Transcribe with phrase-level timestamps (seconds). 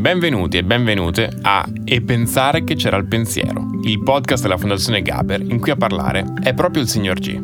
[0.00, 5.42] Benvenuti e benvenute a E pensare che c'era il pensiero, il podcast della Fondazione Gaber
[5.42, 7.38] in cui a parlare è proprio il signor G.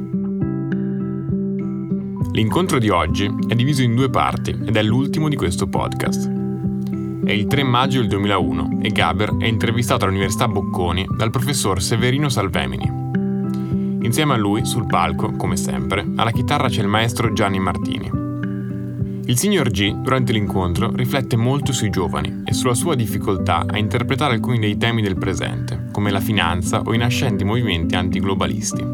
[2.32, 6.32] L'incontro di oggi è diviso in due parti ed è l'ultimo di questo podcast.
[7.26, 12.30] È il 3 maggio del 2001 e Gaber è intervistato all'Università Bocconi dal professor Severino
[12.30, 12.90] Salvemini.
[14.00, 18.25] Insieme a lui, sul palco, come sempre, alla chitarra c'è il maestro Gianni Martini.
[19.28, 24.34] Il signor G, durante l'incontro, riflette molto sui giovani e sulla sua difficoltà a interpretare
[24.34, 28.84] alcuni dei temi del presente, come la finanza o i nascenti movimenti antiglobalisti.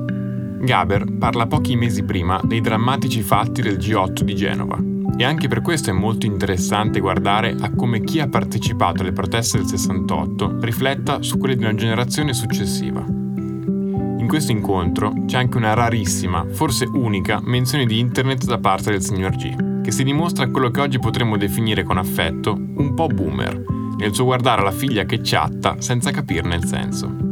[0.60, 4.78] Gaber parla pochi mesi prima dei drammatici fatti del G8 di Genova
[5.18, 9.58] e anche per questo è molto interessante guardare a come chi ha partecipato alle proteste
[9.58, 13.04] del 68 rifletta su quelle di una generazione successiva.
[13.06, 19.02] In questo incontro c'è anche una rarissima, forse unica, menzione di internet da parte del
[19.02, 23.64] signor G che si dimostra quello che oggi potremmo definire con affetto un po' boomer,
[23.98, 27.30] nel suo guardare la figlia che chatta senza capirne il senso.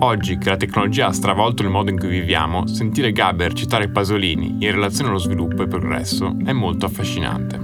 [0.00, 4.56] Oggi che la tecnologia ha stravolto il modo in cui viviamo, sentire Gaber citare Pasolini
[4.60, 7.58] in relazione allo sviluppo e progresso è molto affascinante.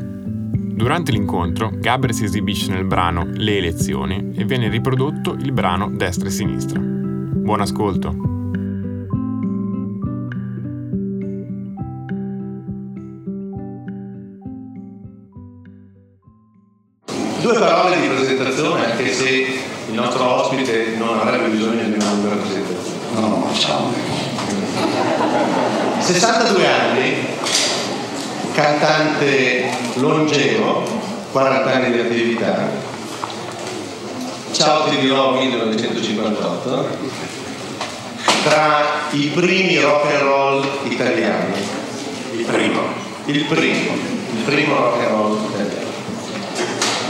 [0.80, 6.28] Durante l'incontro, Gaber si esibisce nel brano Le elezioni e viene riprodotto il brano Destra
[6.28, 6.80] e Sinistra.
[6.80, 8.29] Buon ascolto!
[17.50, 22.36] Due parole di presentazione, anche se il nostro ospite non avrebbe bisogno di una lunga
[22.36, 22.98] presentazione.
[23.14, 23.92] No, no, ciao.
[25.98, 27.26] 62 anni,
[28.52, 30.84] cantante longevo,
[31.32, 32.70] 40 anni di attività.
[34.52, 36.88] Ciao ti dirò 1958,
[38.44, 41.54] tra i primi rock and roll italiani.
[42.30, 42.80] Il primo.
[43.24, 43.92] Il primo,
[44.34, 45.79] il primo rock and roll italiano.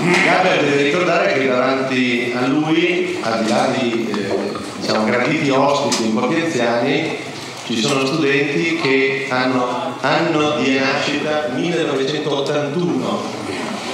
[0.00, 6.04] Gaber deve ricordare che davanti a lui, al di là di eh, diciamo, graditi ospiti
[6.04, 7.18] un po' più anziani,
[7.66, 13.22] ci sono studenti che hanno anno di nascita 1981.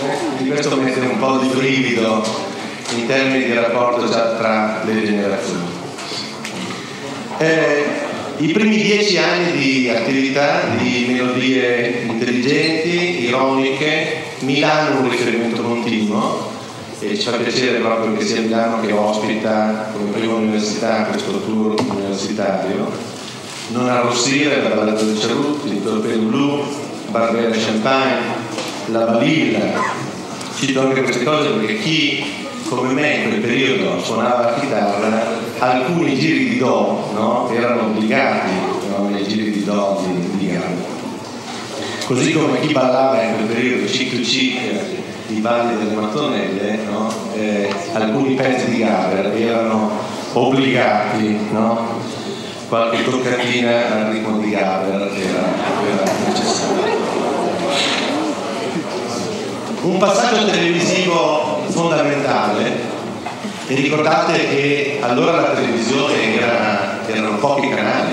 [0.03, 2.25] Eh, di questo mette un po' di brivido
[2.95, 5.67] in termini di rapporto già tra le generazioni.
[7.39, 7.85] Eh,
[8.37, 16.51] I primi dieci anni di attività, di melodie intelligenti, ironiche, Milano è un riferimento continuo
[16.99, 21.75] e ci fa piacere proprio che sia Milano che ospita come prima università questo tour
[21.89, 22.91] universitario.
[23.69, 26.63] Non arrossire la Ballata del Cerruti, il Torpedo Blu,
[27.09, 28.21] Barbera Champagne,
[28.87, 30.05] la Balilla.
[30.55, 32.25] Cito anche queste cose perché chi
[32.69, 35.23] come me in quel periodo suonava la chitarra,
[35.59, 38.51] alcuni giri di Do no, erano obbligati
[38.89, 40.96] no, nei giri di Do di, Gamba
[42.07, 44.61] così come chi ballava in quel periodo chic to chic
[45.29, 47.13] i balli delle mattonelle, no?
[47.35, 49.91] eh, alcuni pezzi di Gaber erano
[50.33, 51.99] obbligati, no?
[52.69, 55.43] qualche toccatina al ritmo di Gaber era,
[55.85, 56.95] era necessaria.
[59.83, 62.95] Un passaggio televisivo fondamentale
[63.67, 68.13] e ricordate che allora la televisione era, erano pochi canali,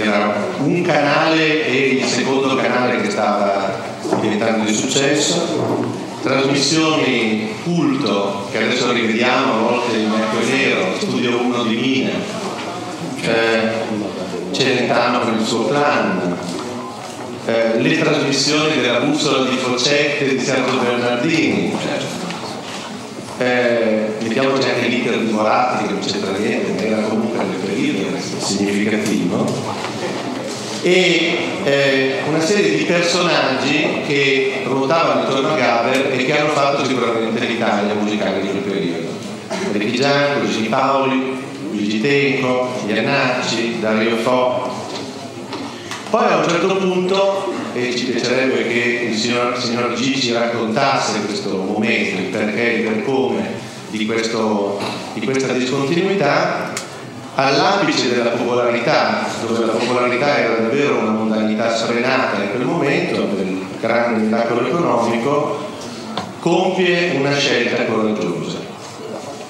[0.00, 8.58] era un canale e il secondo canale che stava diventando di successo, trasmissioni culto che
[8.58, 12.10] adesso rivediamo a volte in bianco e nero, Studio 1 di Mina,
[13.22, 13.82] eh,
[14.52, 16.36] Celentano con il suo clan,
[17.46, 21.76] eh, le trasmissioni della bussola di Focette di Sergio Bernardini,
[23.38, 28.18] eh, mettiamoci anche l'iter di Moratti che non c'entra niente, ma era comunque nel periodo
[28.38, 29.92] significativo
[30.84, 36.84] e eh, una serie di personaggi che ruotavano intorno a Gaber e che hanno fatto
[36.84, 39.08] sicuramente l'Italia musicale di quel periodo.
[39.72, 44.83] Ricky Gianco, Luigi Paoli, Luigi Tenco, Iannacci, Dario Fo.
[46.14, 51.22] Poi a un certo punto, e ci piacerebbe che il signor, signor G ci raccontasse
[51.22, 53.50] questo momento, il perché e il per come
[53.88, 54.78] di, questo,
[55.14, 56.72] di questa discontinuità,
[57.34, 63.66] all'apice della popolarità, dove la popolarità era davvero una mondanità sfrenata in quel momento, del
[63.80, 65.66] grande miracolo economico,
[66.38, 68.58] compie una scelta coraggiosa.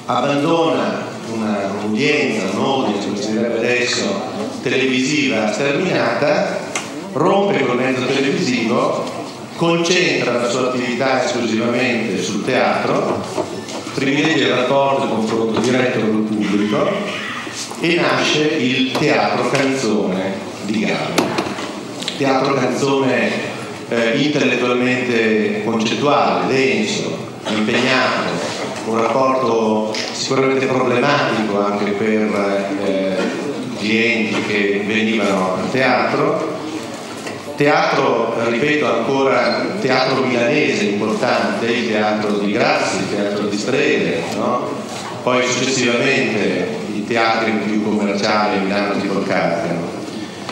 [0.06, 6.58] abbandona un'udienza, un'audience, come si direbbe adesso, televisiva sterminata,
[7.12, 9.04] rompe col mezzo televisivo,
[9.56, 13.22] concentra la sua attività esclusivamente sul teatro,
[13.92, 16.88] privilegia il rapporto e confronto diretto con il pubblico
[17.80, 20.32] e nasce il teatro canzone
[20.62, 21.26] di Gaber.
[22.16, 23.30] Teatro canzone
[23.90, 27.18] eh, intellettualmente concettuale, denso,
[27.54, 28.30] impegnato,
[28.86, 33.43] un rapporto sicuramente problematico anche per eh,
[33.84, 36.52] clienti che venivano al teatro.
[37.56, 44.68] Teatro, ripeto ancora, teatro milanese importante, il teatro di Grazzi, il teatro di Strede, no?
[45.22, 50.02] poi successivamente i teatri più commerciali, Milano tipo Carcano.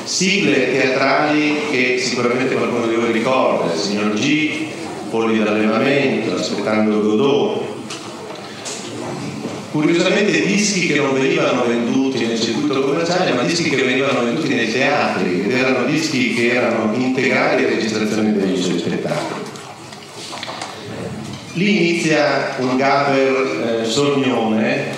[0.05, 4.67] Sigle teatrali che sicuramente qualcuno di voi ricorda, il signor G,
[5.11, 7.63] Polli d'allevamento, aspettando Godot,
[9.73, 12.12] curiosamente dischi che non venivano venduti
[12.63, 17.65] circuito commerciale, ma dischi che venivano venduti nei teatri ed erano dischi che erano integrali
[17.65, 19.41] alle registrazioni dei suoi spettacoli.
[21.55, 24.95] Lì inizia un Gaber eh, sognone,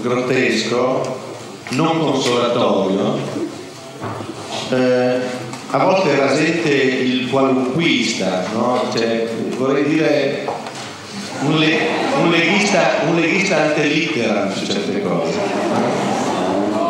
[0.00, 1.16] grottesco,
[1.70, 3.18] non consolatorio,
[4.70, 5.18] eh,
[5.70, 8.88] a volte rasente il qualunquista, no?
[8.94, 10.46] cioè, vorrei dire
[11.40, 11.78] un, le,
[12.22, 15.38] un, leghista, un leghista antelitteram su certe cose,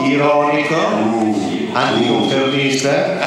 [0.03, 0.77] ironico,
[1.73, 3.19] anticonfermista,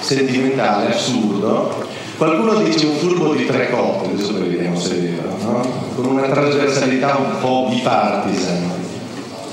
[0.00, 1.88] sentimentale, assurdo.
[2.16, 5.62] Qualcuno dice un furbo di tre coppe, adesso poi vediamo se è vero, no?
[5.94, 8.70] con una trasversalità un po' bipartisan,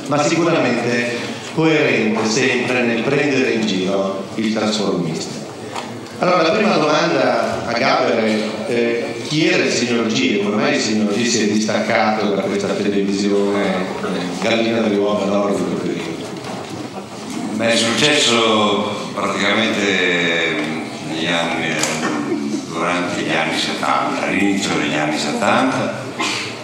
[0.07, 1.15] ma sicuramente
[1.53, 5.45] coerente sempre nel prendere in giro il trasformista.
[6.19, 10.55] Allora la prima domanda a Gaber è eh, chi era il signor G e come
[10.55, 15.53] mai il signor G si è distaccato da questa televisione eh, gallina delle uova d'oro
[15.53, 16.25] di quel periodo?
[17.55, 20.55] Beh, è successo praticamente
[21.09, 21.73] negli anni,
[22.67, 26.05] durante gli anni 70, all'inizio degli anni 70,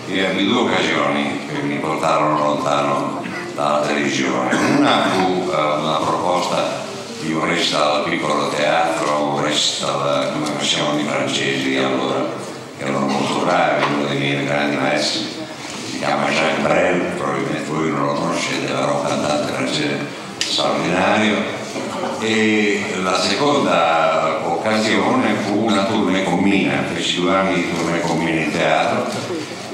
[0.07, 3.23] e ebbi due occasioni che mi portarono lontano
[3.55, 4.55] dalla televisione.
[4.77, 6.81] Una fu uh, una proposta
[7.21, 12.51] di un resta piccolo teatro, un resta come facevano i francesi allora,
[12.83, 15.25] che erano molto bravi, uno dei miei grandi maestri,
[15.89, 20.05] si chiama Jacques Brel, probabilmente voi non lo conoscete, era un cantante francese
[20.37, 21.61] straordinario.
[22.19, 28.17] E la seconda occasione fu una tournée con Mina, feci due anni di tournée con
[28.17, 29.05] Mina in teatro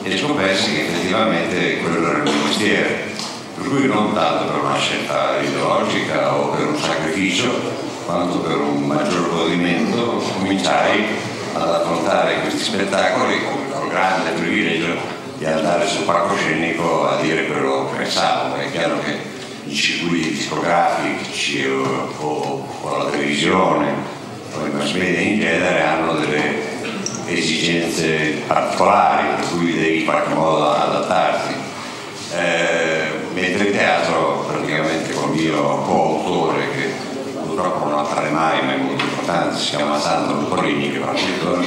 [0.02, 3.08] e scopessi che effettivamente quello era il mio mestiere
[3.56, 7.52] per cui non tanto per una scelta ideologica o per un sacrificio,
[8.06, 11.06] quanto per un maggior godimento, cominciai
[11.54, 17.90] ad affrontare questi spettacoli con il grande privilegio di andare sul palcoscenico a dire quello
[17.90, 18.56] che pensavo.
[18.56, 19.18] È chiaro che
[19.64, 23.94] i circuiti discografici o, o, o la televisione
[24.54, 26.68] o i mass media in genere hanno delle
[27.26, 31.54] esigenze particolari per cui devi in qualche modo adattarti.
[32.36, 36.92] Eh, mentre il teatro praticamente col mio coautore che
[37.42, 41.66] purtroppo non appare mai ma è molto importante si chiama Sandro Luporini che fa scrittore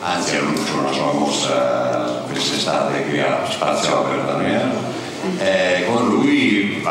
[0.00, 4.94] anzi annuncia una sua mostra quest'estate qui a Spazio Opera da Milano
[5.38, 6.82] eh, con lui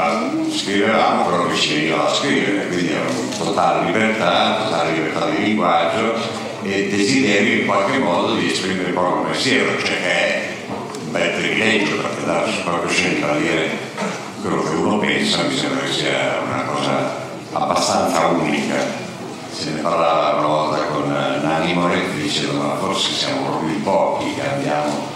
[0.51, 3.05] scrivevamo quello che ci veniva a scrivere quindi era
[3.37, 6.13] totale libertà totale libertà di linguaggio
[6.61, 10.55] e desiderio in qualche modo di esprimere il proprio pensiero cioè è
[11.03, 13.69] un bel privilegio perché dare sul proprio scelta a dire
[14.41, 19.04] quello che uno pensa mi sembra che sia una cosa abbastanza unica.
[19.57, 24.33] Se ne parlava una volta con Nanni Moretti dicendo ma forse siamo proprio in pochi
[24.33, 25.07] che andiamo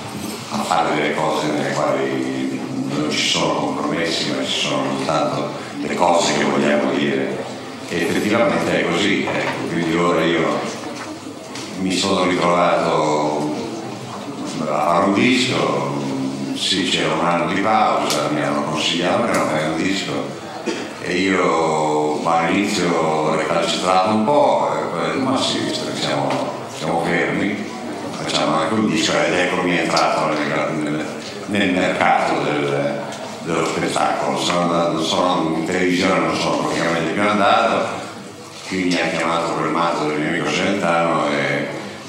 [0.51, 5.49] a fare delle cose nelle quali non ci sono compromessi ma ci sono soltanto
[5.81, 7.37] le cose che vogliamo dire.
[7.89, 10.57] E effettivamente è così ecco, quindi ora io
[11.79, 13.53] mi sono ritrovato
[14.61, 15.97] a fare un disco
[16.55, 20.11] sì, c'era un anno di pausa, mi hanno consigliato non fai un disco
[21.01, 24.69] e io all'inizio recalcitrato un po'
[25.17, 26.29] ma sì, visto che siamo,
[26.75, 27.55] siamo fermi,
[28.11, 31.05] facciamo anche un disco ed eccomi entrato nel, nel,
[31.47, 33.01] nel mercato del,
[33.43, 34.37] dello spettacolo.
[34.37, 37.87] Sono andato, sono in televisione, non sono praticamente più andato,
[38.67, 41.67] qui mi ha chiamato quel matto del mio amico Celentano e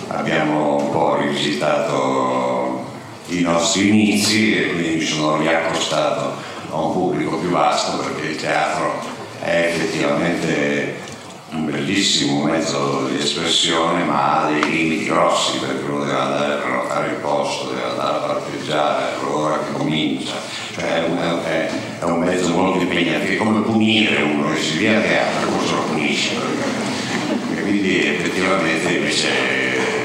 [0.08, 2.88] abbiamo un po' rivisitato
[3.26, 6.34] i nostri inizi e quindi mi sono riaccostato
[6.70, 9.00] a un pubblico più vasto perché il teatro
[9.40, 11.08] è effettivamente
[11.52, 16.56] un bellissimo mezzo di espressione ma ha dei limiti grossi perché uno deve andare a
[16.58, 20.34] prenotare il posto, deve andare a parcheggiare all'ora che comincia,
[20.72, 24.78] cioè è un, è, è un mezzo molto impegnativo, è come punire uno che si
[24.78, 26.34] via a teatro, come se lo punisce.
[26.34, 29.28] Perché, quindi effettivamente invece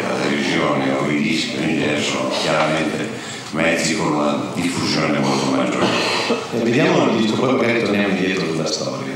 [0.01, 5.85] la televisione o i dischi in genere sono chiaramente mezzi con una diffusione molto maggiore.
[6.53, 9.13] Eh, vediamo il disco, poi magari torniamo indietro sulla storia.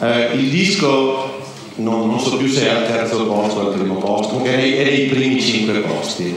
[0.00, 1.40] Eh, il disco
[1.76, 4.84] non, non, so più se è al terzo posto o al primo posto, comunque è
[4.84, 6.36] nei primi cinque posti.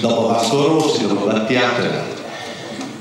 [0.00, 2.24] Dopo Vasco Rossi, dopo Battiato e altri.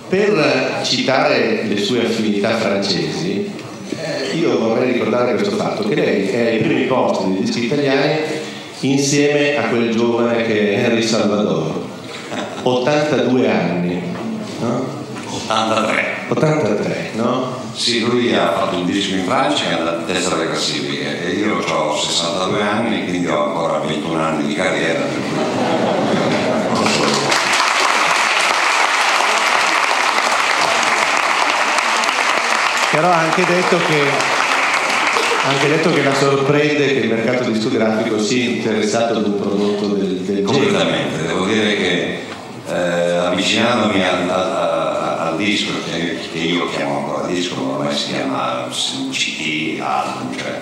[0.08, 3.52] Per citare le sue affinità francesi,
[3.98, 8.20] eh, io vorrei ricordare questo fatto, che lei è ai primi posti dei dischi italiani
[8.82, 11.85] insieme a quel giovane che è Henry Salvador,
[12.68, 14.02] 82 anni,
[14.60, 15.04] no?
[15.30, 16.14] 83.
[16.30, 17.62] 83, no?
[17.74, 21.24] Sì, lui ha fatto un disco in Francia che è andato in testa alle classifiche
[21.24, 25.02] e io ho 62 anni, quindi ho ancora 21 anni di carriera.
[32.90, 34.34] Però ha anche detto che
[35.44, 39.90] ha anche detto che la sorprende che il mercato discografico sia interessato ad un prodotto
[39.90, 40.44] del, del genere.
[40.44, 42.24] Completamente, devo dire che
[42.68, 48.14] eh, avvicinandomi al, al, al disco, che, che, io chiamo ancora disco, ma ormai si
[48.14, 48.68] chiama
[49.12, 50.62] CD, album, cioè,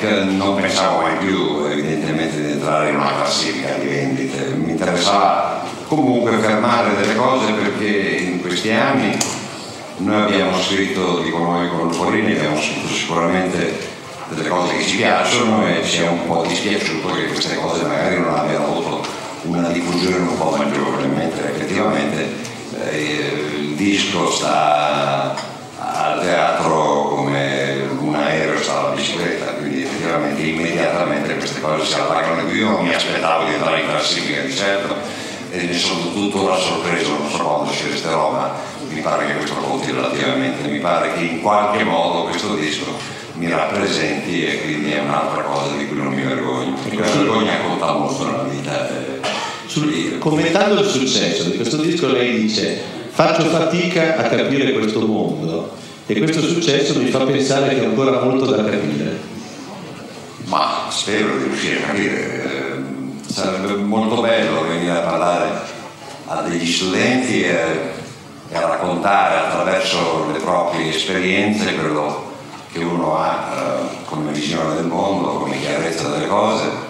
[0.00, 5.64] eh, non pensavo mai più evidentemente di entrare in una classifica di vendite, mi interessava
[5.86, 9.16] comunque fermare delle cose perché in questi anni
[9.98, 13.96] noi abbiamo scritto, dico noi con Porini, abbiamo scritto sicuramente
[14.28, 18.20] delle cose che ci piacciono e ci è un po' dispiaciuto che queste cose magari
[18.20, 19.17] non abbiano avuto
[19.48, 22.34] una diffusione un po' maggiore, mentre effettivamente
[22.90, 22.98] eh,
[23.60, 25.34] il disco sta
[25.78, 32.50] al teatro come un aereo sta alla bicicletta, quindi effettivamente immediatamente queste cose si allargano.
[32.50, 34.96] Io non mi aspettavo di entrare in classifica di certo
[35.50, 38.52] e ne sono tuttora sorpreso, non so quando ci resterò, ma
[38.88, 43.48] mi pare che questo conti relativamente, mi pare che in qualche modo questo disco mi
[43.48, 47.92] rappresenti e quindi è un'altra cosa di cui non mi vergogno, perché la vergogna conta
[47.92, 49.17] molto nella vita.
[49.68, 55.00] Eh, Sul, commentando il successo di questo disco lei dice faccio fatica a capire questo
[55.06, 59.36] mondo e questo successo mi fa pensare che ho ancora molto da capire.
[60.44, 65.76] Ma spero di riuscire a capire, eh, sarebbe molto bello venire a parlare
[66.26, 67.96] a degli studenti e
[68.50, 72.32] e a raccontare attraverso le proprie esperienze quello
[72.72, 76.86] che uno ha eh, come visione del mondo, come chiarezza delle cose.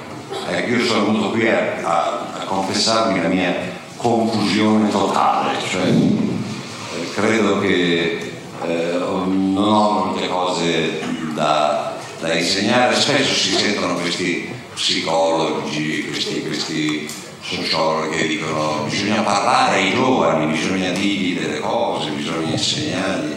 [0.51, 2.18] Ecco, io sono venuto qui a, a,
[2.49, 3.55] confessarmi la mia
[3.97, 8.33] confusione totale, cioè eh, credo che
[8.67, 11.01] eh, non ho molte cose
[11.35, 19.77] da, da, insegnare, spesso si sentono questi psicologi, questi, questi sociologi che dicono bisogna parlare
[19.77, 23.37] ai giovani, bisogna dirgli delle cose, bisogna insegnargli.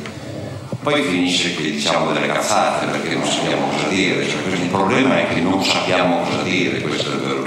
[0.82, 5.32] Poi finisce che diciamo delle cazzate perché non sappiamo cosa dire, cioè, il problema è
[5.32, 7.41] che non sappiamo cosa dire, questo è il vero.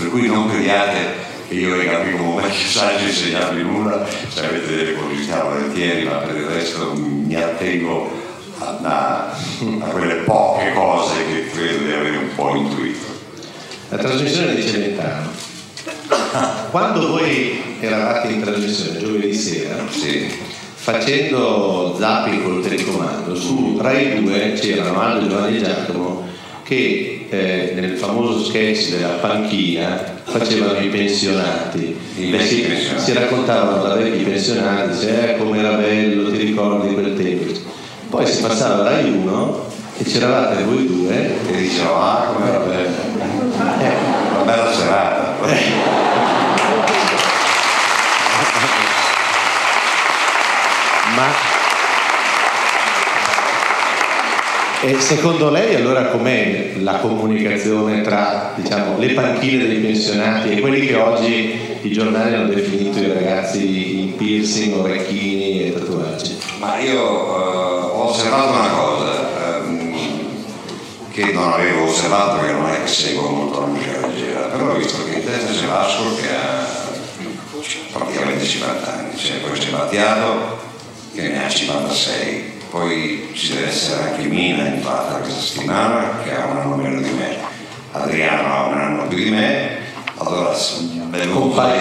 [0.00, 4.46] Per cui non crediate che io venga qui come un vecchio saggio insegnarvi nulla, se
[4.46, 8.10] avete delle curiosità volentieri, ma per il resto mi attengo
[8.58, 9.36] a, a,
[9.80, 13.06] a quelle poche cose che credo di avere un po' intuito.
[13.90, 15.48] La trasmissione di Celentano
[16.70, 20.28] quando voi eravate in trasmissione giovedì sera, sì.
[20.74, 26.28] facendo zapping col telecomando, su Rai 2 c'erano Aldo Giovanni e Giacomo
[26.70, 31.98] che eh, nel famoso sketch della panchina facevano i pensionati.
[32.14, 32.64] Beh, si,
[32.96, 37.58] si, raccontavano da vecchi pensionati, se eh, come era bello, ti ricordi quel tempo.
[38.08, 39.64] Poi si passava Rai 1
[39.98, 42.94] e c'eravate voi due e dicevano ah come era bello.
[43.80, 43.94] Eh.
[44.34, 45.38] Una bella serata.
[45.46, 45.58] Eh.
[51.16, 51.59] Ma
[54.82, 60.86] e secondo lei allora com'è la comunicazione tra diciamo, le panchine dei pensionati e quelli
[60.86, 66.38] che oggi i giornali hanno definito i ragazzi in piercing, orecchini e tatuaggi?
[66.58, 69.94] Ma io uh, ho osservato una cosa um,
[71.10, 74.76] che non avevo osservato perché non è che seguo molto la musica leggera, però ho
[74.76, 76.88] visto che in testa c'è Vasco che ha
[77.92, 80.58] praticamente 50 anni, cioè poi c'è Battiato
[81.14, 86.34] che ne ha 56, poi ci deve essere anche Mina in fatta questa settimana che
[86.34, 87.36] ha un anno meno di me,
[87.92, 89.78] Adriano ha un anno più di me,
[90.16, 90.54] allora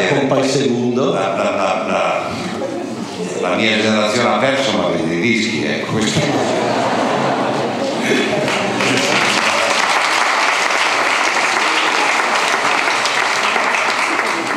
[0.09, 1.13] Compai secondo.
[1.13, 2.29] La, la, la,
[3.41, 6.19] la, mia generazione ha perso ma vende i dischi, ecco questo.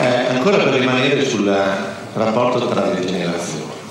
[0.00, 1.46] Eh, ancora per rimanere sul
[2.14, 3.81] rapporto tra le generazioni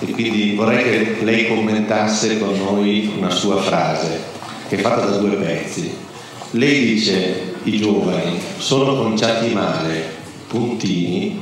[0.00, 4.32] e quindi vorrei che lei commentasse con noi una sua frase
[4.68, 5.92] che è fatta da due pezzi.
[6.50, 10.04] Lei dice i giovani sono conciati male,
[10.46, 11.40] puntini,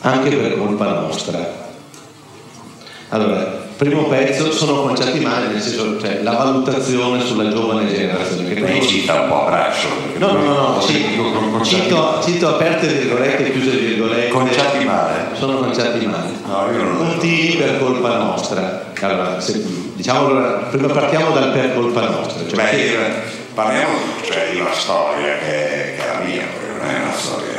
[0.00, 1.72] anche per colpa nostra.
[3.08, 8.54] Allora, primo pezzo sono conciati male, nel senso, cioè la valutazione sulla giovane generazione.
[8.54, 9.88] Che Lei cita un po' a braccio.
[10.16, 14.28] No, no, no, no, cito, cito, cito aperte virgolette e chiuse virgolette.
[14.28, 15.26] Conciati male?
[15.34, 16.30] Sono conciati male.
[16.46, 18.92] No, io non lo Puntini per colpa nostra.
[19.00, 19.62] Allora, se,
[19.94, 22.46] diciamo prima partiamo dal per colpa nostra.
[22.46, 26.88] Cioè Beh, che- parliamo cioè, di una storia che, che è la mia, perché non
[26.88, 27.52] è una storia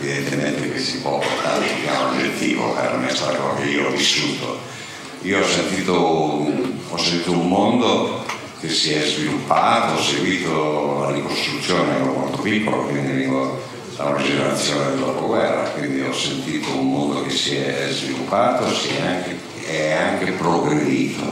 [0.00, 4.76] evidentemente che si può portare sul piano oggettivo, è una storia che io ho vissuto.
[5.22, 8.24] Io ho sentito, ho sentito un mondo
[8.60, 13.60] che si è sviluppato, ho seguito la ricostruzione, ero molto piccolo, quindi vengo
[13.96, 18.90] da una generazione del dopoguerra, quindi ho sentito un mondo che si è sviluppato, si
[18.90, 21.24] è anche, è anche progredito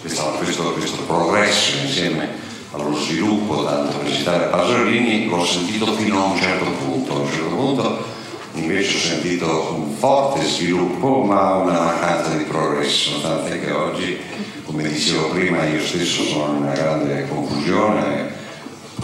[0.00, 2.28] questo, questo, questo progresso insieme
[2.72, 7.14] allo sviluppo, tanto per citare Pasolini, l'ho sentito fino a un certo punto.
[7.14, 8.11] A un certo punto
[8.54, 14.18] invece ho sentito un forte sviluppo ma una mancanza di progresso, tant'è che oggi,
[14.64, 18.32] come dicevo prima, io stesso sono in una grande confusione,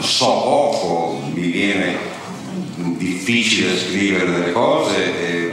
[0.01, 1.97] so poco, mi viene
[2.97, 5.53] difficile scrivere delle cose e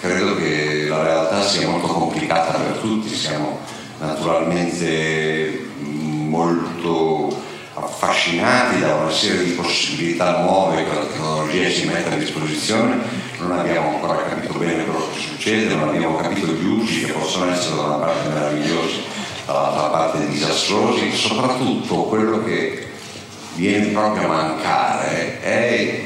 [0.00, 3.58] credo che la realtà sia molto complicata per tutti, siamo
[3.98, 7.44] naturalmente molto
[7.78, 12.96] affascinati da una serie di possibilità nuove che la tecnologia ci mette a disposizione,
[13.38, 17.50] non abbiamo ancora capito bene quello che succede, non abbiamo capito gli usi che possono
[17.52, 19.02] essere da una parte meravigliosi,
[19.44, 22.86] dall'altra parte disastrosi, soprattutto quello che
[23.54, 26.04] viene proprio a mancare è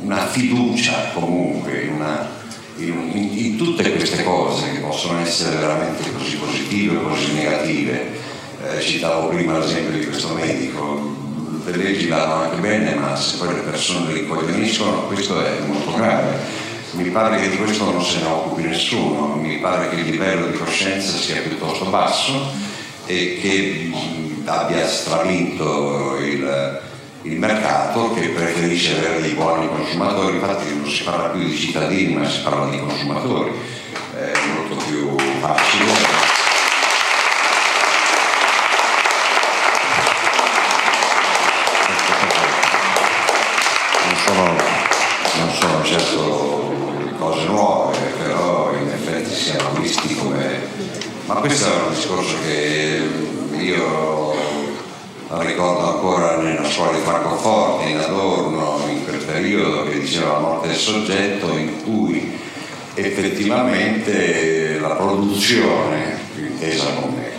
[0.00, 2.36] una fiducia comunque in, una-
[2.76, 8.26] in- in tutte queste cose che possono essere veramente così positive o così negative.
[8.60, 11.16] Eh, citavo prima l'esempio di questo medico,
[11.64, 15.94] le leggi vanno anche bene, ma se poi le persone le incoglioniscono, questo è molto
[15.94, 16.36] grave.
[16.92, 20.46] Mi pare che di questo non se ne occupi nessuno, mi pare che il livello
[20.48, 22.50] di coscienza sia piuttosto basso
[23.06, 23.92] e che
[24.44, 26.80] abbia stravinto il,
[27.22, 32.14] il mercato che preferisce avere dei buoni consumatori, infatti non si parla più di cittadini
[32.14, 33.52] ma si parla di consumatori,
[34.16, 36.26] è molto più facile.
[44.04, 44.56] Non sono,
[45.38, 46.76] non sono certo
[47.18, 50.66] cose nuove, però in effetti siamo visti come...
[51.26, 53.02] Ma questo è un discorso che
[53.58, 54.34] io
[55.38, 60.68] ricordo ancora nella scuola di Francoforte, in Adorno, in quel periodo che diceva la morte
[60.68, 62.32] del soggetto, in cui
[62.94, 67.30] effettivamente la produzione, intesa come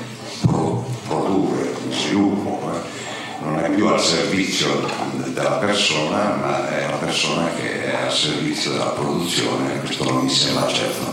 [0.41, 4.87] pro- produrre, sviluppo, eh, non è più al servizio
[5.33, 10.29] della persona, ma è la persona che è al servizio della produzione, questo non mi
[10.29, 11.05] sembra certo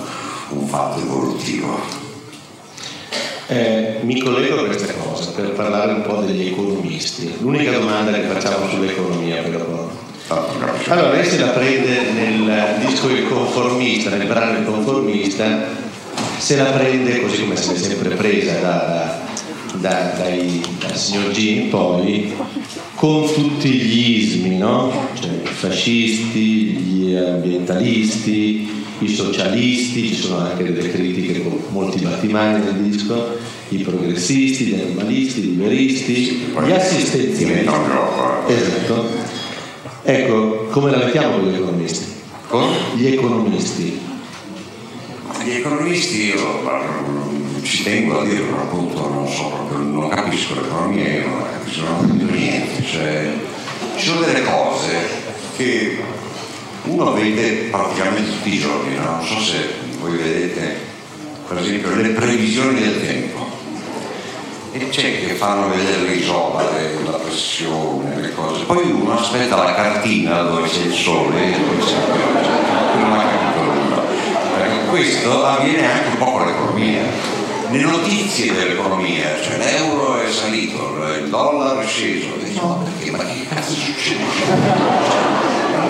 [0.50, 2.04] un fatto evolutivo.
[3.48, 7.32] Eh, mi collego a questa cosa per parlare un po' degli economisti.
[7.38, 10.05] L'unica domanda che facciamo sull'economia però.
[10.26, 10.92] Capisco.
[10.92, 15.68] Allora, lei se la prende nel disco Il conformista, nel brano Il conformista,
[16.38, 19.20] se la prende così come se l'è sempre presa da,
[19.74, 22.34] da- dai, dal signor G in poi,
[22.96, 25.10] con tutti gli ismi, no?
[25.14, 32.64] Cioè, i fascisti, gli ambientalisti, i socialisti, ci sono anche delle critiche con molti battimani
[32.64, 33.36] nel disco,
[33.68, 37.68] i progressisti, gli animalisti, i liberisti, gli assistenzialisti.
[38.48, 38.52] Eh.
[38.52, 39.44] Esatto.
[40.08, 42.14] Ecco, come la mettiamo con gli economisti?
[42.46, 44.00] Con Gli economisti.
[45.42, 46.62] gli economisti io
[47.62, 52.28] ci tengo a dirlo appunto, non so proprio, non capisco l'economia, io non capisco non
[52.30, 53.32] niente, cioè
[53.96, 54.94] ci sono delle cose
[55.56, 55.98] che
[56.84, 59.16] uno vede praticamente tutti i giorni, no?
[59.16, 59.58] non so se
[59.98, 60.76] voi vedete
[61.48, 63.45] per esempio le previsioni del tempo
[64.78, 68.64] e c'è che fanno vedere l'isobare, la pressione, le cose.
[68.64, 71.96] Poi uno aspetta la cartina dove c'è il sole e dove c'è.
[72.98, 74.02] Non ha capito nulla.
[74.56, 77.02] Perché questo avviene anche un po' con l'economia.
[77.70, 82.28] Le notizie dell'economia, cioè l'euro è salito, il dollaro è sceso.
[82.38, 83.10] Dici, ma perché?
[83.10, 84.22] Ma che cazzo succede?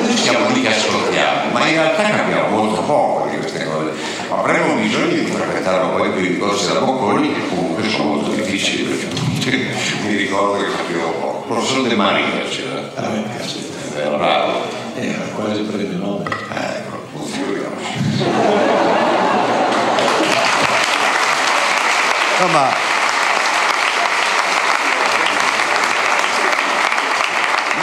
[0.00, 3.90] Noi siamo lì che ascoltiamo, ma in realtà capiamo molto poco di queste cose.
[4.28, 8.30] Avremo bisogno di interpretare un po' i primi corsi da Bocconi, che comunque sono molto
[8.30, 11.38] difficili perché mi ricordo che capivo poco.
[11.38, 12.90] Il professor De Maria c'era.
[12.94, 13.58] A me piace.
[13.96, 14.62] Era bravo.
[14.96, 16.32] Era quasi il premio Nobel.
[16.32, 18.94] Ecco, non figuriamoci.
[22.38, 22.68] insomma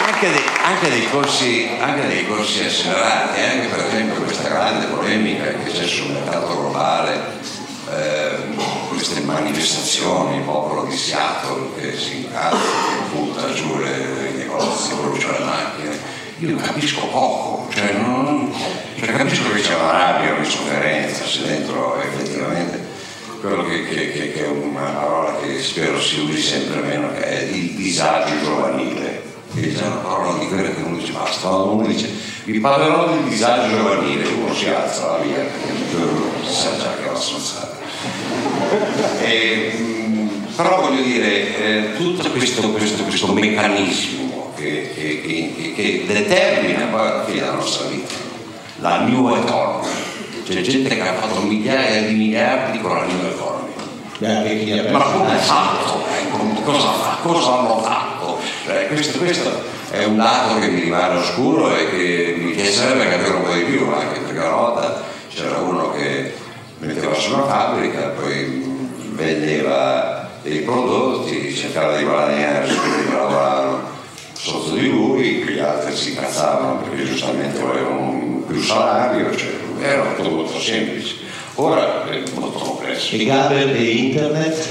[0.06, 5.44] anche dei, anche dei, corsi, anche dei corsi accelerati, anche per esempio questa grande polemica
[5.44, 7.20] che c'è sul mercato globale,
[7.90, 8.30] eh,
[8.88, 14.94] queste manifestazioni, il popolo di Seattle che si incazza, che butta giù le, i negozi,
[14.94, 15.98] brucia le macchine,
[16.38, 18.50] io capisco poco, cioè, non,
[18.98, 22.92] cioè capisco che c'è una rabbia, una sofferenza, se dentro effettivamente
[23.42, 27.22] quello che, che, che, che, è una parola che spero si usi sempre meno, che
[27.22, 29.13] è il disagio giovanile
[29.54, 32.10] che è una parola di quella che uno dice basta, uno dice
[32.44, 35.46] vi parlerò del disagio giovanile, uno si alza la via
[36.46, 37.76] sa già che va sforzata.
[40.56, 47.38] però voglio dire, eh, tutto questo, questo, questo meccanismo che, che, che, che, determina poi
[47.38, 48.14] la nostra vita,
[48.80, 49.88] la new economy,
[50.46, 53.72] c'è gente che ha fatto migliaia di miliardi con la new economy.
[54.90, 56.04] Ma come ha fatto?
[56.06, 57.18] Eh, cosa fa?
[57.22, 58.13] Cosa hanno fatto?
[58.64, 63.34] Cioè, questo, questo, è un dato che mi rimane oscuro e che mi piacerebbe capire
[63.34, 66.32] un po' di più, anche perché una volta c'era uno che
[66.78, 73.82] metteva su una fabbrica, poi vendeva dei prodotti, cercava di guadagnare su quelli che lavoravano
[74.32, 79.50] sotto di lui, gli altri si incazzavano perché giustamente volevano più salario, cioè,
[79.80, 81.16] era tutto molto semplice.
[81.56, 83.14] Ora è molto complesso.
[83.14, 84.68] E Gaber e internet?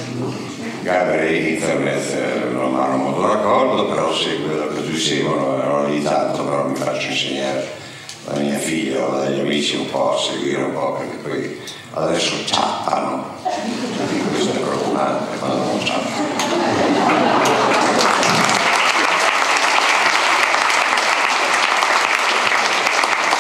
[0.83, 6.43] Gaber e internet eh, non hanno molto d'accordo, però quello che tu seguono, ogni tanto
[6.43, 7.65] però mi faccio insegnare
[8.25, 11.61] la mia figlia o dagli amici un po' a seguire un po' perché poi
[11.93, 13.31] adesso chattano.
[13.41, 16.31] Questo è preoccupante quando non chattano.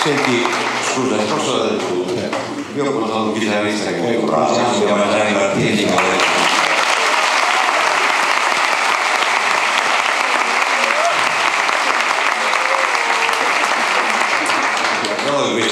[0.01, 0.45] Senti,
[0.93, 1.77] scusa, posso
[2.75, 5.91] io ho portato un chitarrista che è bravo, si chiama Gianni Martini.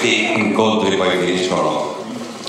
[0.01, 1.95] questi incontri poi finiscono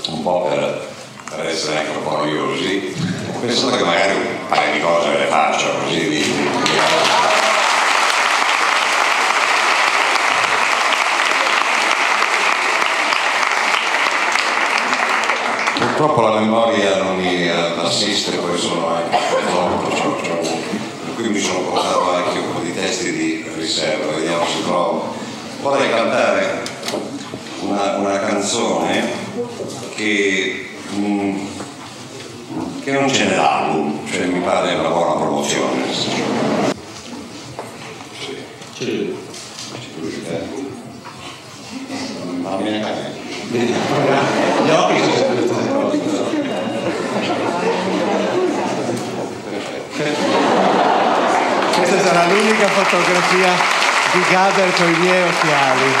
[0.09, 0.87] un po' per,
[1.29, 2.95] per, essere anche un po' noiosi,
[3.31, 6.79] ho pensato che magari un paio di cose le faccio così di, di
[16.03, 19.17] purtroppo la memoria non mi assiste, poi sono anche
[19.83, 20.47] purtroppo,
[21.05, 25.15] per cui mi sono portato anche un po' di testi di riserva, vediamo se trovo.
[25.61, 26.61] Vorrei cantare
[27.61, 29.11] una, una canzone
[29.95, 31.37] che, mh, mm,
[32.81, 35.85] che non c'è nell'album, cioè mi pare una buona promozione.
[38.19, 38.43] Sì.
[38.77, 39.15] Sì.
[42.41, 43.13] Ma viene a casa.
[43.53, 45.42] Gli occhi sono
[51.75, 53.53] Questa sarà l'unica fotografia
[54.11, 55.93] di Gaber con i miei occhiali.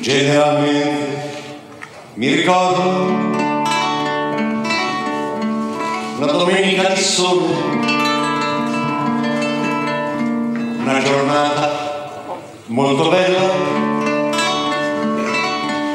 [0.00, 1.12] Generalmente
[2.14, 3.01] mi ricordo
[6.44, 7.54] domenica di sole,
[10.80, 12.30] una giornata
[12.66, 13.48] molto bella,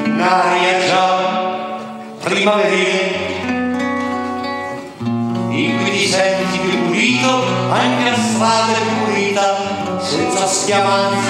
[0.05, 1.79] un'aria già
[2.23, 3.15] primaverile,
[5.49, 11.29] in cui ti senti più pulito anche a strada pulita, senza schiamanze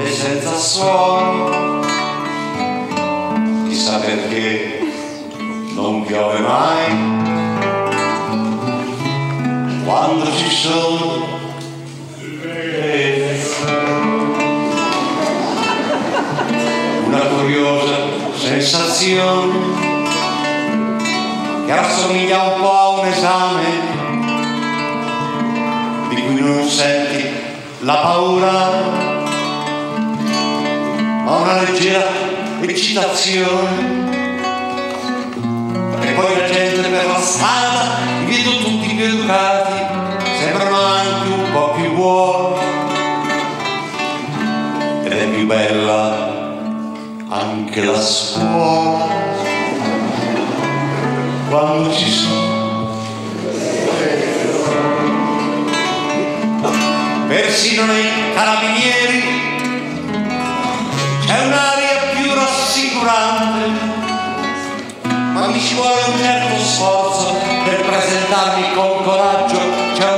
[0.00, 1.86] e senza suoni.
[3.68, 4.80] Chissà perché
[5.74, 7.17] non piove mai
[10.36, 11.26] ci sono
[17.06, 17.96] una curiosa
[18.34, 19.54] sensazione
[21.64, 23.64] che assomiglia un po' a un esame
[26.10, 27.30] di cui non senti
[27.80, 29.06] la paura
[31.24, 32.06] ma una leggera
[32.60, 34.06] eccitazione.
[36.00, 39.77] E poi la gente per la strada vedo tutti più educati
[41.58, 42.60] po' più buoni
[45.04, 46.56] ed è più bella
[47.30, 49.06] anche la scuola
[51.48, 52.96] quando ci sono
[57.26, 59.22] persino nei carabinieri
[61.26, 61.88] c'è un'aria
[62.34, 63.96] rassicurante
[65.50, 69.58] mi ci vuole un certo sforzo per presentarmi con coraggio,
[69.94, 70.17] c'è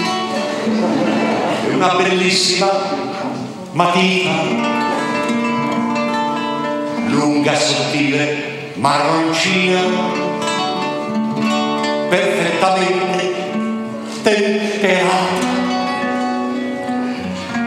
[1.81, 2.69] una bellissima
[3.71, 4.29] matita,
[7.07, 9.79] lunga, sottile, marroncina,
[12.07, 13.33] perfettamente
[14.21, 15.49] temperata.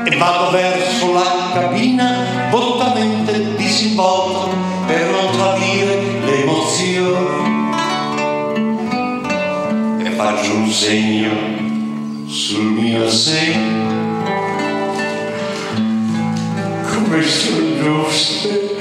[0.04, 4.54] E vado verso la cabina volutamente disinvolto
[4.86, 7.72] per non tradire le emozioni.
[10.04, 11.32] E faccio un segno
[12.28, 13.73] sul mio segno.
[17.14, 18.76] Come sono giuste.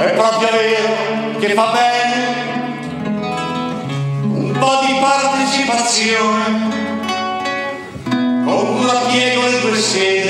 [0.00, 2.10] È proprio vero che fa bene
[4.24, 6.80] un po' di partecipazione.
[8.44, 10.21] Con cura piego le tue schede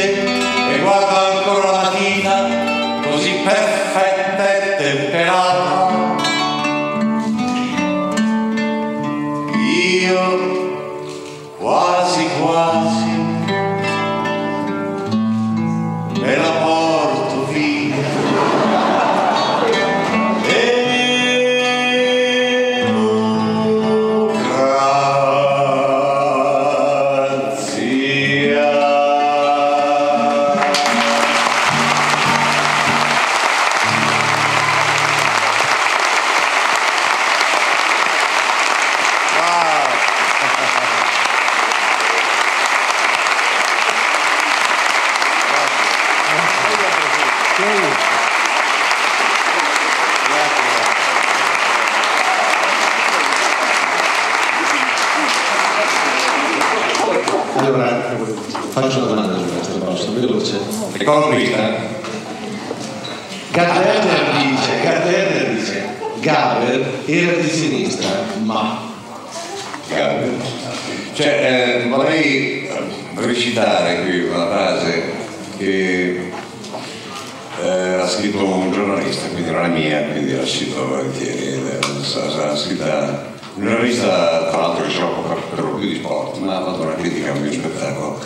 [78.22, 81.60] ha scritto un giornalista, quindi non è mia, quindi la cito volentieri,
[82.02, 86.38] sarà sarà scritta un giornalista tra l'altro che si occupa per lo più di sport,
[86.38, 88.20] ma ha fatto una critica al mio spettacolo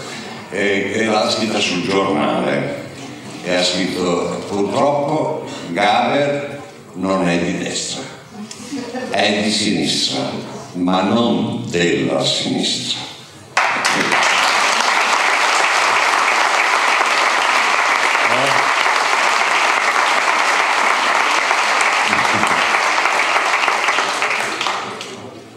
[0.50, 2.84] e, e l'ha scritta sul giornale
[3.42, 6.60] e ha scritto purtroppo Gaber
[6.94, 8.02] non è di destra,
[9.08, 10.30] è di sinistra,
[10.74, 13.06] ma non della sinistra.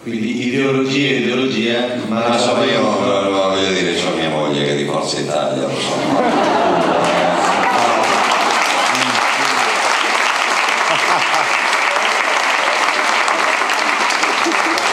[0.10, 4.76] quindi ideologia, ideologia, ma Ma insomma io eh, voglio dire, c'ho mia moglie che è
[4.76, 5.98] di Forza Italia, lo so.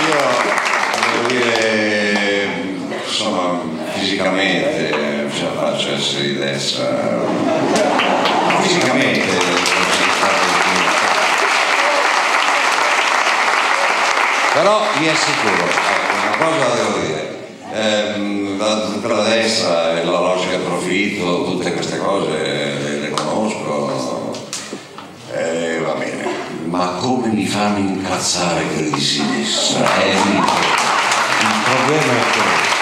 [0.07, 0.19] Io
[1.13, 2.49] devo dire,
[3.07, 3.61] insomma,
[3.95, 7.25] fisicamente eh, ce la faccio essere di destra.
[8.61, 10.77] Fisicamente sono stato di
[14.57, 20.03] Però vi assicuro, ecco, una cosa la devo dire, ehm, la, tutta la destra, e
[20.03, 24.33] la logica profitto, tutte queste cose le, le conosco,
[25.35, 26.27] eh, va bene,
[26.65, 29.85] ma come mi fanno incazzare quelli di sinistra?
[29.85, 30.37] È lì.
[30.37, 32.75] Il problema è questo.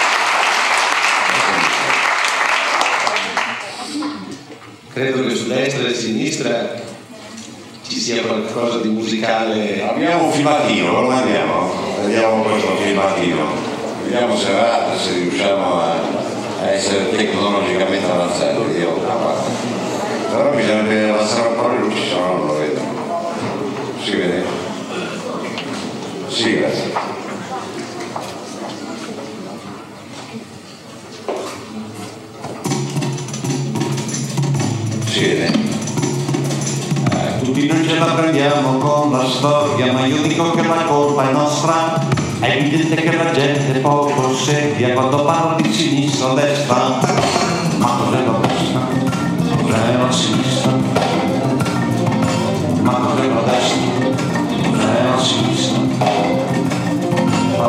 [4.91, 6.73] credo che su destra e sinistra
[7.85, 9.83] ci sia qualcosa di musicale.
[9.87, 11.71] Abbiamo un filmatino, lo mandiamo,
[12.03, 13.45] vediamo questo filmatino,
[14.03, 16.01] vediamo se va, se riusciamo a,
[16.61, 18.79] a essere tecnologicamente avanzati.
[18.79, 18.93] Io.
[20.31, 22.94] Però bisognerebbe abbassare un po' le luci, se no non lo vedo.
[24.05, 24.43] Si vede?
[26.27, 26.93] Sì, grazie.
[35.05, 35.45] Si vede?
[35.45, 41.27] Eh, Tutti noi ce la prendiamo con la storia, ma io dico che la colpa
[41.27, 41.99] è nostra.
[42.41, 46.99] È evidente che la gente poco seria quando parla di sinistra o destra.
[47.77, 48.87] Ma cos'è la destra?
[49.63, 50.71] Cos'è la sinistra?
[52.83, 53.94] Ma cos'è la destra?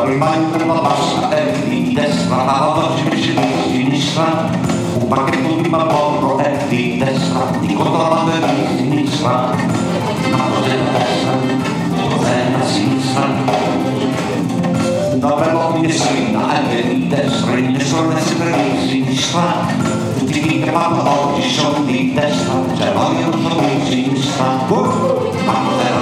[0.07, 3.43] Rimane la bassa è di destra, la invece di
[3.73, 4.49] sinistra.
[5.01, 9.51] Un pacchetto di Marlboro è di destra, di contrabbando è di sinistra.
[10.31, 11.33] Ma cos'è la destra?
[12.09, 13.25] Cos'è la sinistra?
[15.13, 19.67] Una bella finestrina è di destra, il finestrone è sempre di sinistra.
[20.19, 24.45] Tutti i che parlano oggi sono di destra, cioè non sono di sinistra.
[24.45, 25.96] Ma cos'è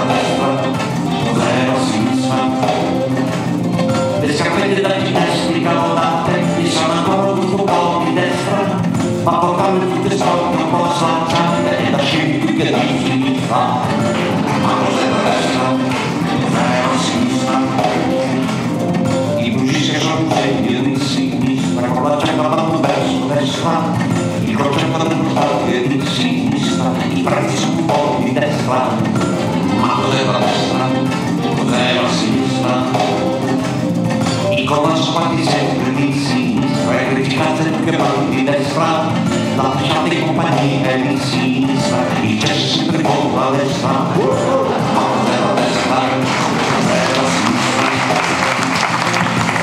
[35.15, 39.13] quanti sempre di sinistra e criticate che vanno di destra
[39.55, 46.01] lasciate i compagni è di sinistra il cesso sempre con la destra la destra?
[47.15, 47.87] la sinistra?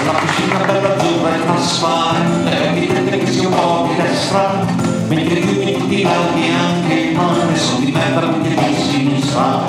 [0.06, 4.64] la piscina bella azzurra e trasparente è evidente che sia un po' di destra
[5.06, 8.74] mentre i fiumi tutti i laghi e anche il mare sono di me veramente di
[8.74, 9.64] sinistra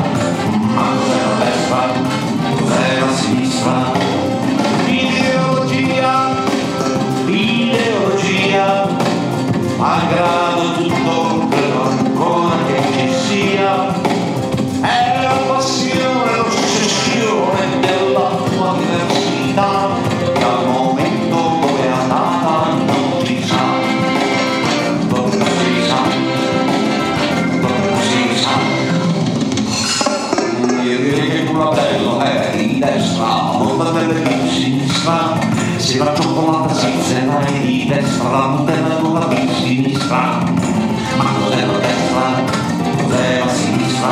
[0.76, 1.92] ma cos'è la destra?
[2.56, 4.13] cos'è la sinistra?
[9.84, 13.94] Malgrado tutto quello ancora che ci sia,
[14.80, 19.90] è la passione, l'ossessione della tua diversità,
[20.34, 23.64] che al momento dove è andata non si sa,
[25.10, 26.02] non si sa,
[27.60, 28.56] non si sa.
[30.82, 35.38] Direi che il culatello è di destra, molta delle di sinistra,
[35.76, 39.33] se la cioccolata si zera è di destra, Nutella con la di
[40.14, 40.44] sinistra.
[41.18, 42.44] Ma cos'è la destra?
[42.98, 44.12] Cos'è la sinistra?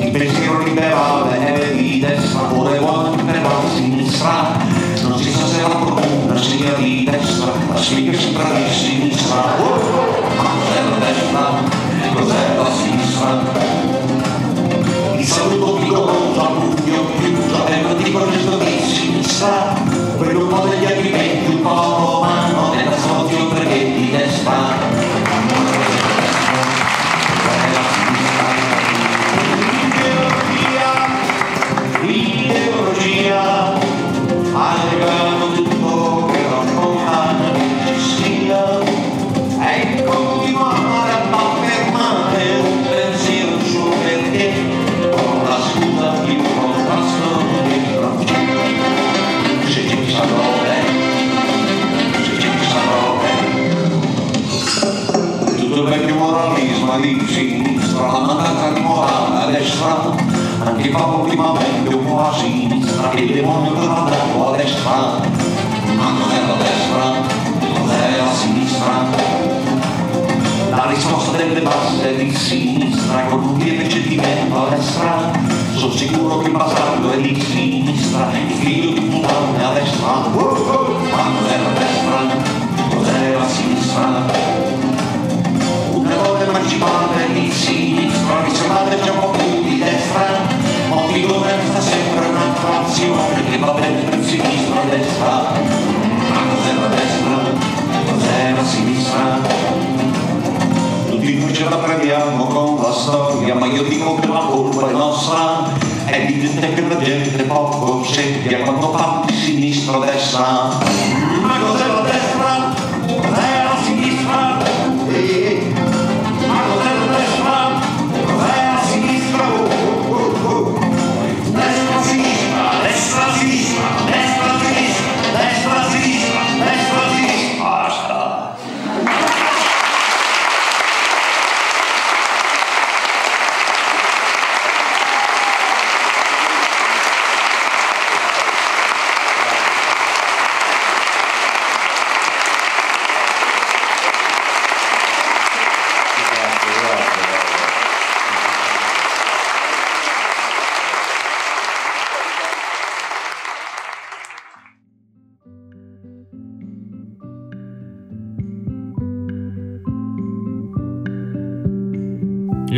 [0.00, 4.56] Il pensiero liberale è di destra, buono per la sinistra.
[5.02, 9.34] Non si sa se la fortuna sia di destra, la sempre di sinistra.
[10.36, 11.44] Ma cos'è la destra?
[12.14, 13.64] Cos'è la sinistra?
[15.18, 19.74] Il saluto vigoroso a pugno chiuso è un antico gesto di sinistra,
[20.16, 23.05] quello un po' degli alimenti, un po' romano, della perché
[24.46, 24.85] di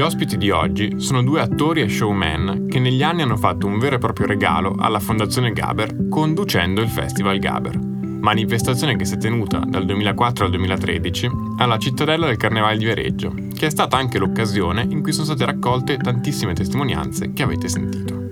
[0.08, 3.96] ospiti di oggi sono due attori e showman che negli anni hanno fatto un vero
[3.96, 9.58] e proprio regalo alla Fondazione Gaber conducendo il Festival Gaber, manifestazione che si è tenuta
[9.58, 14.86] dal 2004 al 2013 alla cittadella del Carnevale di Viareggio, che è stata anche l'occasione
[14.88, 18.30] in cui sono state raccolte tantissime testimonianze che avete sentito.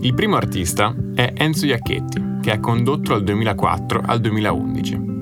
[0.00, 5.15] Il primo artista è Enzo Iacchetti, che ha condotto dal 2004 al 2011.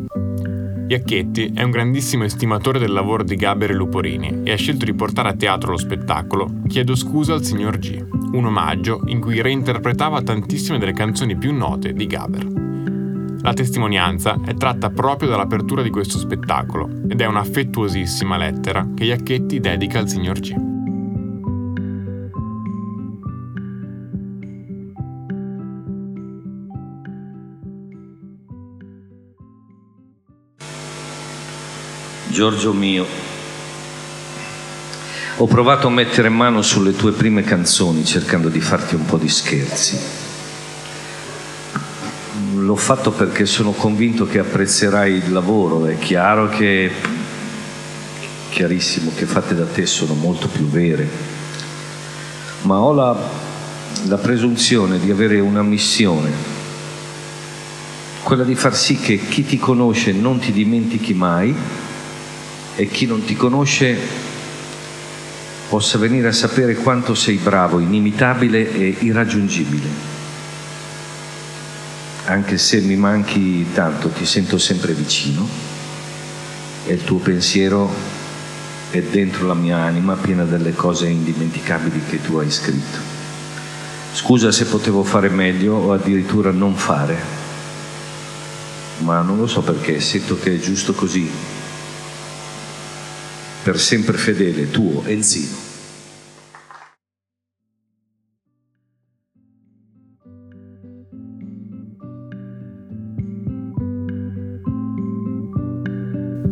[0.87, 4.93] Iacchetti è un grandissimo estimatore del lavoro di Gaber e Luporini e ha scelto di
[4.93, 10.21] portare a teatro lo spettacolo Chiedo scusa al signor G, un omaggio in cui reinterpretava
[10.21, 12.47] tantissime delle canzoni più note di Gaber.
[13.41, 19.61] La testimonianza è tratta proprio dall'apertura di questo spettacolo ed è un'affettuosissima lettera che Iacchetti
[19.61, 20.74] dedica al signor G.
[32.35, 33.07] Giorgio mio,
[35.37, 39.29] ho provato a mettere mano sulle tue prime canzoni cercando di farti un po' di
[39.29, 39.97] scherzi.
[42.57, 46.91] L'ho fatto perché sono convinto che apprezzerai il lavoro, è chiaro che
[48.51, 51.09] chiarissimo che fatte da te sono molto più vere,
[52.63, 53.17] ma ho la,
[54.09, 56.33] la presunzione di avere una missione,
[58.25, 61.55] quella di far sì che chi ti conosce non ti dimentichi mai
[62.77, 63.97] e chi non ti conosce
[65.69, 70.13] possa venire a sapere quanto sei bravo, inimitabile e irraggiungibile.
[72.27, 75.47] Anche se mi manchi tanto, ti sento sempre vicino
[76.87, 77.93] e il tuo pensiero
[78.91, 83.13] è dentro la mia anima piena delle cose indimenticabili che tu hai scritto.
[84.13, 87.17] Scusa se potevo fare meglio o addirittura non fare,
[88.99, 91.29] ma non lo so perché, sento che è giusto così
[93.65, 95.57] per sempre fedele tuo Enzino.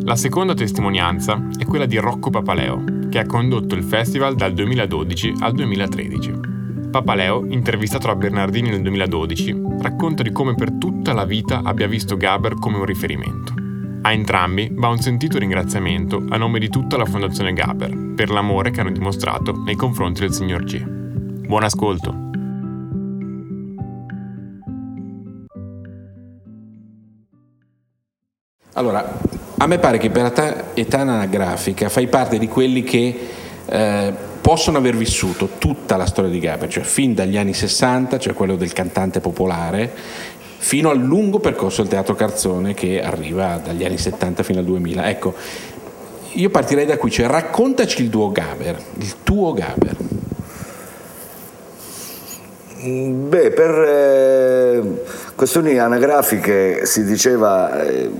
[0.04, 5.34] La seconda testimonianza è quella di Rocco Papaleo, che ha condotto il festival dal 2012
[5.40, 6.32] al 2013.
[6.90, 12.16] Papaleo, intervistato da Bernardini nel 2012, racconta di come per tutta la vita abbia visto
[12.16, 13.61] Gaber come un riferimento.
[14.04, 18.72] A entrambi va un sentito ringraziamento a nome di tutta la Fondazione Gaber per l'amore
[18.72, 20.82] che hanno dimostrato nei confronti del signor G.
[20.82, 22.30] Buon ascolto!
[28.72, 29.20] Allora,
[29.58, 30.32] a me pare che per
[30.74, 33.28] età anagrafica fai parte di quelli che
[33.66, 38.34] eh, possono aver vissuto tutta la storia di Gaber, cioè fin dagli anni 60, cioè
[38.34, 39.94] quello del cantante popolare,
[40.62, 45.08] fino al lungo percorso del teatro Carzone che arriva dagli anni 70 fino al 2000.
[45.10, 45.34] Ecco,
[46.34, 49.96] io partirei da qui, cioè raccontaci il tuo Gaber, il tuo Gaber.
[52.84, 55.02] Beh, per eh,
[55.34, 58.10] questioni anagrafiche si diceva, eh,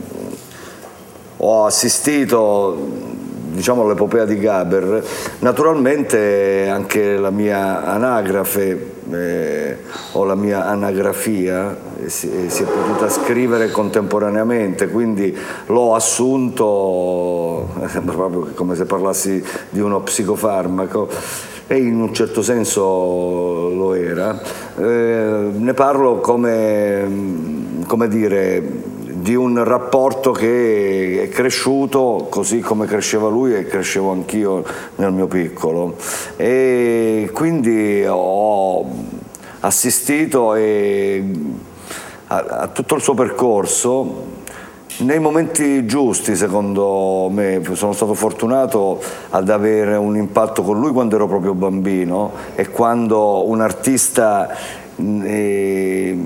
[1.36, 3.10] ho assistito
[3.52, 5.04] diciamo l'epopea di Gaber,
[5.38, 9.76] naturalmente anche la mia anagrafe eh,
[10.12, 15.36] o la mia anagrafia si, eh, si, è potuta scrivere contemporaneamente, quindi
[15.66, 17.68] l'ho assunto
[18.04, 21.08] proprio come se parlassi di uno psicofarmaco
[21.66, 24.40] e in un certo senso lo era.
[24.76, 28.90] Eh, ne parlo come, come dire
[29.22, 34.64] di un rapporto che è cresciuto così come cresceva lui e crescevo anch'io
[34.96, 35.94] nel mio piccolo
[36.36, 38.84] e quindi ho
[39.60, 40.56] assistito
[42.32, 44.40] a, a tutto il suo percorso
[44.98, 51.16] nei momenti giusti secondo me, sono stato fortunato ad avere un impatto con lui quando
[51.16, 54.50] ero proprio bambino e quando un artista
[54.96, 56.16] eh,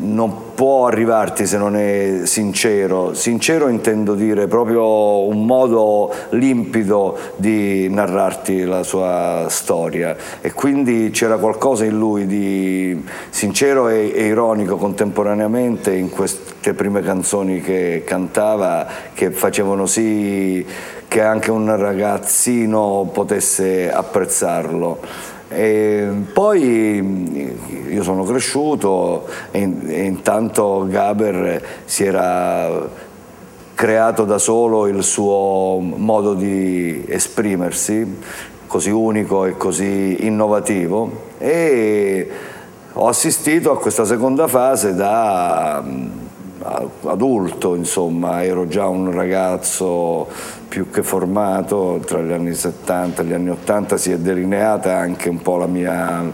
[0.00, 3.12] non può arrivarti se non è sincero.
[3.12, 11.36] Sincero intendo dire proprio un modo limpido di narrarti la sua storia e quindi c'era
[11.36, 18.86] qualcosa in lui di sincero e, e ironico contemporaneamente in queste prime canzoni che cantava
[19.12, 20.64] che facevano sì
[21.06, 25.34] che anche un ragazzino potesse apprezzarlo.
[25.48, 27.54] E poi
[27.88, 32.88] io sono cresciuto e, intanto Gaber si era
[33.74, 38.18] creato da solo il suo modo di esprimersi,
[38.66, 41.24] così unico e così innovativo.
[41.38, 42.28] E
[42.94, 45.84] ho assistito a questa seconda fase da
[47.04, 50.26] adulto, insomma, ero già un ragazzo
[50.68, 55.28] più che formato, tra gli anni 70 e gli anni 80 si è delineata anche
[55.28, 56.24] un po' la mia,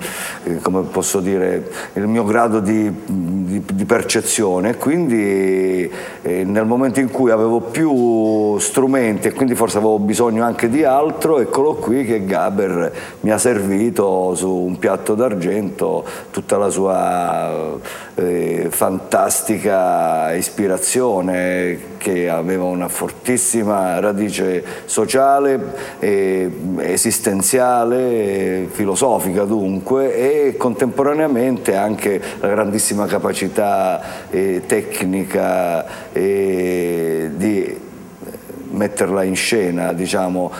[0.44, 5.90] eh, come posso dire, il mio grado di, di, di percezione, quindi
[6.22, 10.82] eh, nel momento in cui avevo più strumenti e quindi forse avevo bisogno anche di
[10.82, 17.78] altro, eccolo qui che Gaber mi ha servito su un piatto d'argento tutta la sua
[18.14, 25.60] eh, fantastica ispirazione che aveva una fortissima radice sociale,
[25.98, 37.80] eh, esistenziale, filosofica dunque e contemporaneamente anche la grandissima capacità eh, tecnica di
[38.70, 40.50] metterla in scena, diciamo,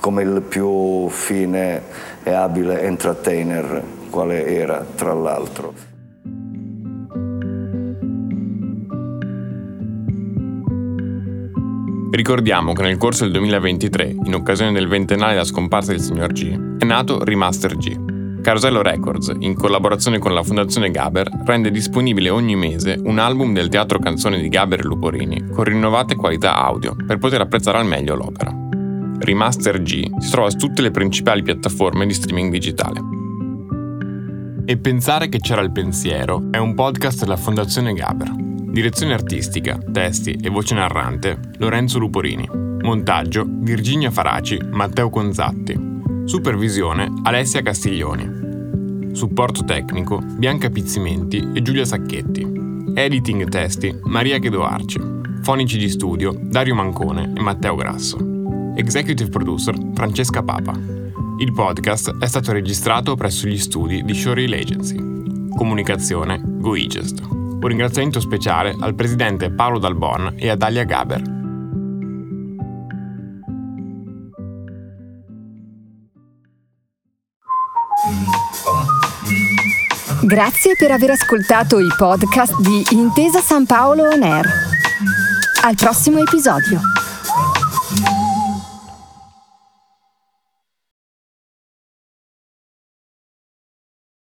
[0.00, 1.82] come il più fine
[2.22, 5.89] e abile entertainer quale era tra l'altro.
[12.12, 16.78] Ricordiamo che nel corso del 2023, in occasione del ventennale della scomparsa del signor G,
[16.78, 18.40] è nato Remaster G.
[18.40, 23.68] Carosello Records, in collaborazione con la Fondazione Gaber, rende disponibile ogni mese un album del
[23.68, 28.16] teatro canzone di Gaber e Luporini con rinnovate qualità audio per poter apprezzare al meglio
[28.16, 28.52] l'opera.
[29.20, 33.00] Remaster G si trova su tutte le principali piattaforme di streaming digitale.
[34.64, 38.49] E pensare che c'era il pensiero è un podcast della Fondazione Gaber.
[38.70, 42.48] Direzione artistica, testi e voce narrante Lorenzo Luporini.
[42.82, 45.76] Montaggio Virginia Faraci, Matteo Conzatti.
[46.24, 49.10] Supervisione Alessia Castiglioni.
[49.12, 52.46] Supporto tecnico Bianca Pizzimenti e Giulia Sacchetti.
[52.94, 55.00] Editing testi Maria Chedoarci.
[55.42, 58.18] Fonici di studio Dario Mancone e Matteo Grasso.
[58.76, 60.78] Executive producer Francesca Papa.
[61.40, 65.48] Il podcast è stato registrato presso gli studi di Showreel Agency.
[65.56, 67.39] Comunicazione GoEgest.
[67.62, 71.22] Un ringraziamento speciale al presidente Paolo Dalbon e a Dalia Gaber.
[80.22, 84.46] Grazie per aver ascoltato i podcast di Intesa San Paolo On Air.
[85.62, 86.99] Al prossimo episodio.